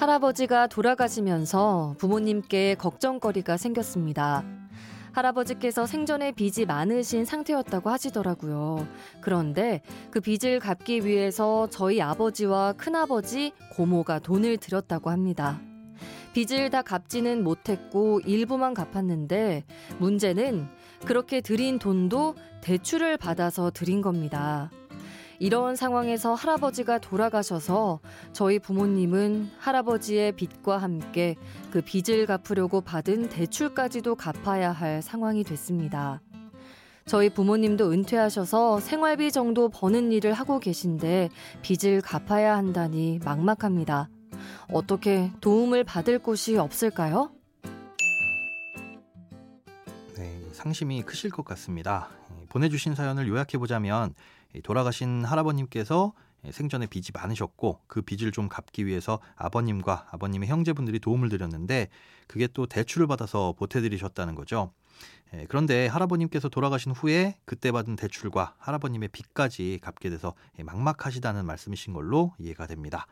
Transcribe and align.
할아버지가 0.00 0.68
돌아가시면서 0.68 1.94
부모님께 1.98 2.76
걱정거리가 2.76 3.58
생겼습니다. 3.58 4.42
할아버지께서 5.12 5.84
생전에 5.84 6.32
빚이 6.32 6.64
많으신 6.64 7.26
상태였다고 7.26 7.90
하시더라고요. 7.90 8.88
그런데 9.20 9.82
그 10.10 10.20
빚을 10.20 10.58
갚기 10.58 11.04
위해서 11.04 11.68
저희 11.68 12.00
아버지와 12.00 12.72
큰아버지, 12.78 13.52
고모가 13.74 14.20
돈을 14.20 14.56
들였다고 14.56 15.10
합니다. 15.10 15.60
빚을 16.32 16.70
다 16.70 16.80
갚지는 16.80 17.44
못했고 17.44 18.20
일부만 18.20 18.72
갚았는데 18.72 19.64
문제는 19.98 20.66
그렇게 21.04 21.42
들인 21.42 21.78
돈도 21.78 22.36
대출을 22.62 23.18
받아서 23.18 23.70
들인 23.70 24.00
겁니다. 24.00 24.70
이런 25.40 25.74
상황에서 25.74 26.34
할아버지가 26.34 26.98
돌아가셔서 26.98 28.00
저희 28.34 28.58
부모님은 28.58 29.50
할아버지의 29.58 30.32
빚과 30.32 30.76
함께 30.76 31.34
그 31.70 31.80
빚을 31.80 32.26
갚으려고 32.26 32.82
받은 32.82 33.30
대출까지도 33.30 34.16
갚아야 34.16 34.70
할 34.70 35.00
상황이 35.00 35.42
됐습니다. 35.42 36.20
저희 37.06 37.30
부모님도 37.30 37.90
은퇴하셔서 37.90 38.80
생활비 38.80 39.32
정도 39.32 39.70
버는 39.70 40.12
일을 40.12 40.34
하고 40.34 40.60
계신데 40.60 41.30
빚을 41.62 42.02
갚아야 42.02 42.54
한다니 42.58 43.18
막막합니다. 43.24 44.10
어떻게 44.70 45.32
도움을 45.40 45.84
받을 45.84 46.18
곳이 46.18 46.58
없을까요? 46.58 47.30
네, 50.16 50.38
상심이 50.52 51.02
크실 51.02 51.30
것 51.30 51.46
같습니다. 51.46 52.10
보내주신 52.50 52.94
사연을 52.94 53.26
요약해보자면 53.26 54.14
돌아가신 54.62 55.24
할아버님께서 55.24 56.12
생전에 56.50 56.86
빚이 56.86 57.12
많으셨고 57.12 57.80
그 57.86 58.00
빚을 58.02 58.32
좀 58.32 58.48
갚기 58.48 58.86
위해서 58.86 59.20
아버님과 59.36 60.08
아버님의 60.10 60.48
형제분들이 60.48 60.98
도움을 60.98 61.28
드렸는데 61.28 61.88
그게 62.26 62.46
또 62.46 62.66
대출을 62.66 63.06
받아서 63.06 63.54
보태드리셨다는 63.58 64.34
거죠. 64.34 64.72
그런데 65.48 65.86
할아버님께서 65.86 66.48
돌아가신 66.48 66.92
후에 66.92 67.36
그때 67.44 67.70
받은 67.72 67.96
대출과 67.96 68.54
할아버님의 68.58 69.08
빚까지 69.08 69.78
갚게 69.82 70.10
돼서 70.10 70.34
막막하시다는 70.58 71.46
말씀이신 71.46 71.92
걸로 71.92 72.32
이해가 72.38 72.66
됩니다. 72.66 73.06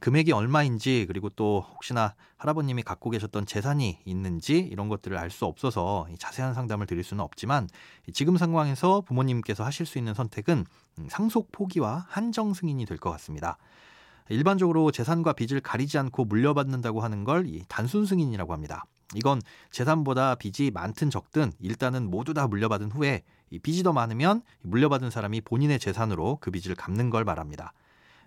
금액이 0.00 0.32
얼마인지 0.32 1.06
그리고 1.08 1.28
또 1.30 1.64
혹시나 1.74 2.14
할아버님이 2.36 2.82
갖고 2.82 3.08
계셨던 3.10 3.46
재산이 3.46 4.00
있는지 4.04 4.58
이런 4.58 4.88
것들을 4.88 5.16
알 5.16 5.30
수 5.30 5.44
없어서 5.46 6.06
자세한 6.18 6.54
상담을 6.54 6.86
드릴 6.86 7.04
수는 7.04 7.22
없지만 7.22 7.68
지금 8.12 8.36
상황에서 8.36 9.00
부모님께서 9.02 9.64
하실 9.64 9.86
수 9.86 9.98
있는 9.98 10.14
선택은 10.14 10.64
상속 11.08 11.50
포기와 11.52 12.06
한정 12.08 12.54
승인이 12.54 12.84
될 12.84 12.98
것 12.98 13.10
같습니다. 13.12 13.58
일반적으로 14.28 14.90
재산과 14.90 15.34
빚을 15.34 15.60
가리지 15.60 15.98
않고 15.98 16.24
물려받는다고 16.24 17.00
하는 17.00 17.24
걸 17.24 17.46
단순 17.68 18.06
승인이라고 18.06 18.52
합니다. 18.52 18.84
이건 19.14 19.40
재산보다 19.70 20.34
빚이 20.34 20.72
많든 20.72 21.10
적든 21.10 21.52
일단은 21.60 22.10
모두 22.10 22.34
다 22.34 22.48
물려받은 22.48 22.90
후에 22.90 23.22
빚이 23.62 23.84
더 23.84 23.92
많으면 23.92 24.42
물려받은 24.62 25.10
사람이 25.10 25.42
본인의 25.42 25.78
재산으로 25.78 26.38
그 26.40 26.50
빚을 26.50 26.74
갚는 26.74 27.10
걸 27.10 27.24
말합니다. 27.24 27.72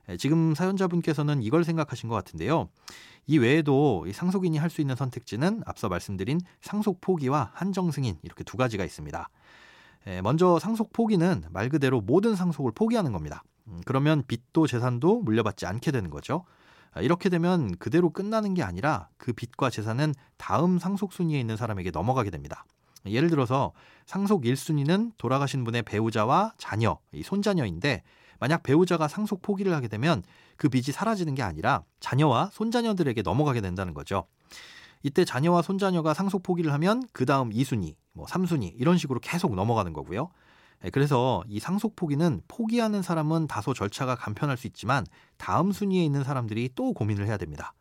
예, 0.10 0.18
지금 0.18 0.56
사연자분께서는 0.56 1.42
이걸 1.44 1.64
생각하신 1.64 2.10
것 2.10 2.16
같은데요. 2.16 2.70
이 3.28 3.38
외에도 3.38 4.06
상속인이 4.12 4.58
할 4.58 4.70
수 4.70 4.82
있는 4.82 4.96
선택지는 4.96 5.62
앞서 5.66 5.88
말씀드린 5.88 6.40
상속 6.62 7.00
포기와 7.02 7.52
한정 7.54 7.92
승인 7.92 8.18
이렇게 8.24 8.44
두 8.44 8.58
가지가 8.58 8.84
있습니다. 8.84 9.30
예, 10.08 10.22
먼저 10.22 10.60
상속 10.60 10.94
포기는 10.94 11.44
말 11.52 11.70
그대로 11.70 12.02
모든 12.02 12.36
상속을 12.36 12.72
포기하는 12.74 13.12
겁니다. 13.12 13.44
음, 13.68 13.82
그러면 13.86 14.24
빚도 14.28 14.68
재산도 14.68 15.22
물려받지 15.22 15.66
않게 15.66 15.92
되는 15.92 16.10
거죠. 16.10 16.46
아, 16.92 17.02
이렇게 17.02 17.30
되면 17.30 17.76
그대로 17.78 18.10
끝나는 18.10 18.56
게 18.56 18.64
아니라 18.64 19.10
그 19.18 19.34
빚과 19.34 19.70
재산은 19.70 20.14
다음 20.38 20.80
상속 20.80 21.14
순위에 21.14 21.40
있는 21.40 21.56
사람에게 21.56 21.92
넘어가게 21.92 22.32
됩니다. 22.32 22.66
예를 23.06 23.30
들어서 23.30 23.74
상속 24.06 24.44
1순위는 24.44 25.14
돌아가신 25.18 25.64
분의 25.64 25.84
배우자와 25.84 26.54
자녀, 26.58 26.98
손자녀인데 27.24 28.04
만약 28.40 28.64
배우자가 28.64 29.08
상속 29.08 29.42
포기를 29.42 29.74
하게 29.74 29.88
되면 29.88 30.24
그 30.58 30.70
빚이 30.70 30.92
사라지는 30.92 31.36
게 31.36 31.44
아니라 31.44 31.84
자녀와 32.00 32.50
손자녀들에게 32.54 33.22
넘어가게 33.22 33.62
된다는 33.62 33.94
거죠. 33.94 34.26
이때 35.04 35.24
자녀와 35.24 35.62
손자녀가 35.62 36.14
상속 36.14 36.44
포기를 36.44 36.74
하면 36.74 37.04
그 37.14 37.26
다음 37.26 37.52
2순위, 37.52 37.96
뭐 38.14 38.26
3순위 38.26 38.74
이런 38.76 38.98
식으로 38.98 39.20
계속 39.22 39.56
넘어가는 39.56 39.94
거고요. 39.94 40.30
예, 40.84 40.90
그래서 40.90 41.44
이 41.48 41.60
상속 41.60 41.96
포기는 41.96 42.42
포기하는 42.48 43.02
사람은 43.02 43.48
다소 43.48 43.74
절차가 43.74 44.16
간편할 44.16 44.58
수 44.58 44.68
있지만 44.68 45.06
다음 45.38 45.72
순위에 45.72 46.04
있는 46.04 46.24
사람들이 46.24 46.70
또 46.76 46.94
고민을 46.94 47.28
해야 47.28 47.38
됩니다. 47.38 47.74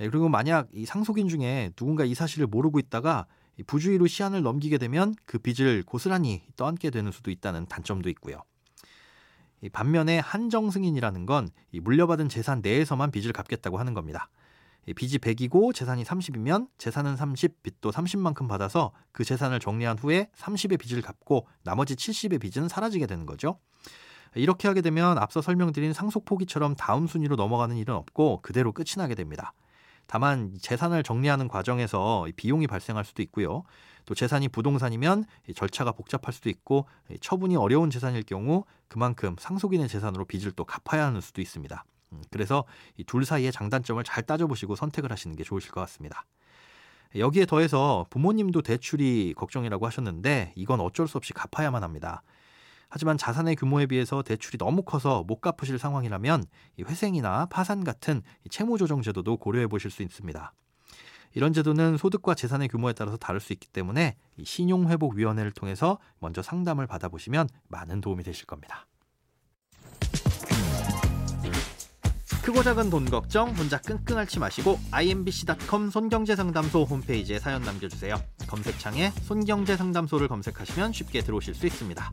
예, 0.00 0.08
그리고 0.08 0.28
만약 0.28 0.68
이 0.72 0.86
상속인 0.86 1.28
중에 1.28 1.70
누군가 1.76 2.04
이 2.04 2.14
사실을 2.14 2.46
모르고 2.46 2.78
있다가 2.78 3.26
부주의로 3.66 4.06
시한을 4.06 4.42
넘기게 4.42 4.78
되면 4.78 5.14
그 5.26 5.38
빚을 5.38 5.82
고스란히 5.84 6.42
떠안게 6.56 6.90
되는 6.90 7.12
수도 7.12 7.30
있다는 7.30 7.66
단점도 7.66 8.08
있고요. 8.10 8.42
반면에 9.68 10.18
한정 10.18 10.70
승인이라는 10.70 11.26
건 11.26 11.50
물려받은 11.72 12.28
재산 12.28 12.60
내에서만 12.62 13.10
빚을 13.10 13.32
갚겠다고 13.32 13.78
하는 13.78 13.94
겁니다. 13.94 14.28
빚이 14.96 15.18
100이고 15.18 15.74
재산이 15.74 16.04
30이면 16.04 16.68
재산은 16.78 17.16
30, 17.16 17.62
빚도 17.62 17.90
30만큼 17.90 18.48
받아서 18.48 18.92
그 19.12 19.24
재산을 19.24 19.60
정리한 19.60 19.98
후에 19.98 20.30
30의 20.36 20.78
빚을 20.80 21.02
갚고 21.02 21.46
나머지 21.62 21.94
70의 21.94 22.40
빚은 22.40 22.68
사라지게 22.68 23.06
되는 23.06 23.26
거죠. 23.26 23.58
이렇게 24.34 24.68
하게 24.68 24.80
되면 24.80 25.18
앞서 25.18 25.42
설명드린 25.42 25.92
상속 25.92 26.24
포기처럼 26.24 26.76
다음 26.76 27.06
순위로 27.06 27.36
넘어가는 27.36 27.76
일은 27.76 27.94
없고 27.94 28.40
그대로 28.42 28.72
끝이 28.72 28.94
나게 28.96 29.14
됩니다. 29.14 29.52
다만 30.10 30.52
재산을 30.60 31.04
정리하는 31.04 31.46
과정에서 31.46 32.26
비용이 32.34 32.66
발생할 32.66 33.04
수도 33.04 33.22
있고요. 33.22 33.62
또 34.06 34.14
재산이 34.16 34.48
부동산이면 34.48 35.24
절차가 35.54 35.92
복잡할 35.92 36.34
수도 36.34 36.50
있고 36.50 36.86
처분이 37.20 37.54
어려운 37.54 37.90
재산일 37.90 38.24
경우 38.24 38.64
그만큼 38.88 39.36
상속인의 39.38 39.86
재산으로 39.86 40.24
빚을 40.24 40.50
또 40.56 40.64
갚아야 40.64 41.06
하는 41.06 41.20
수도 41.20 41.40
있습니다. 41.40 41.84
음, 42.12 42.22
그래서 42.28 42.64
이 42.96 43.04
둘 43.04 43.24
사이의 43.24 43.52
장단점을 43.52 44.02
잘 44.02 44.24
따져보시고 44.24 44.74
선택을 44.74 45.12
하시는 45.12 45.36
게 45.36 45.44
좋으실 45.44 45.70
것 45.70 45.80
같습니다. 45.82 46.24
여기에 47.14 47.46
더해서 47.46 48.04
부모님도 48.10 48.62
대출이 48.62 49.34
걱정이라고 49.36 49.86
하셨는데 49.86 50.54
이건 50.56 50.80
어쩔 50.80 51.06
수 51.06 51.18
없이 51.18 51.32
갚아야만 51.32 51.84
합니다. 51.84 52.22
하지만 52.90 53.16
자산의 53.16 53.56
규모에 53.56 53.86
비해서 53.86 54.22
대출이 54.22 54.58
너무 54.58 54.82
커서 54.82 55.24
못 55.26 55.40
갚으실 55.40 55.78
상황이라면 55.78 56.44
회생이나 56.80 57.46
파산 57.46 57.84
같은 57.84 58.22
채무 58.50 58.76
조정 58.78 59.00
제도도 59.00 59.36
고려해 59.36 59.68
보실 59.68 59.90
수 59.90 60.02
있습니다. 60.02 60.52
이런 61.34 61.52
제도는 61.52 61.96
소득과 61.96 62.34
재산의 62.34 62.68
규모에 62.68 62.92
따라서 62.92 63.16
다를 63.16 63.40
수 63.40 63.52
있기 63.52 63.68
때문에 63.68 64.16
신용회복위원회를 64.42 65.52
통해서 65.52 65.98
먼저 66.18 66.42
상담을 66.42 66.88
받아보시면 66.88 67.48
많은 67.68 68.00
도움이 68.00 68.24
되실 68.24 68.46
겁니다. 68.46 68.86
크고 72.42 72.62
작은 72.62 72.90
돈 72.90 73.04
걱정 73.04 73.50
혼자 73.50 73.78
끙끙 73.78 74.18
앓지 74.18 74.40
마시고 74.40 74.80
imbc.com 74.90 75.90
손경제상담소 75.90 76.84
홈페이지에 76.84 77.38
사연 77.38 77.62
남겨주세요. 77.62 78.16
검색창에 78.48 79.10
손경제상담소를 79.22 80.26
검색하시면 80.26 80.92
쉽게 80.92 81.20
들어오실 81.20 81.54
수 81.54 81.66
있습니다. 81.66 82.12